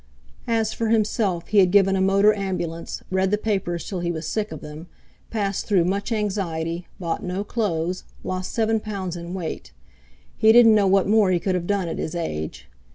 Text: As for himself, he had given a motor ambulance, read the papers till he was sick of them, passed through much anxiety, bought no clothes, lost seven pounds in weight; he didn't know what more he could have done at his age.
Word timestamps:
As 0.47 0.73
for 0.73 0.89
himself, 0.89 1.49
he 1.49 1.59
had 1.59 1.69
given 1.69 1.95
a 1.95 2.01
motor 2.01 2.33
ambulance, 2.33 3.03
read 3.11 3.29
the 3.29 3.37
papers 3.37 3.87
till 3.87 3.99
he 3.99 4.11
was 4.11 4.27
sick 4.27 4.51
of 4.51 4.61
them, 4.61 4.87
passed 5.29 5.67
through 5.67 5.85
much 5.85 6.11
anxiety, 6.11 6.87
bought 6.99 7.21
no 7.21 7.43
clothes, 7.43 8.03
lost 8.23 8.51
seven 8.51 8.79
pounds 8.79 9.15
in 9.15 9.35
weight; 9.35 9.73
he 10.35 10.51
didn't 10.51 10.73
know 10.73 10.87
what 10.87 11.05
more 11.07 11.29
he 11.29 11.39
could 11.39 11.53
have 11.53 11.67
done 11.67 11.87
at 11.87 11.99
his 11.99 12.15
age. 12.15 12.67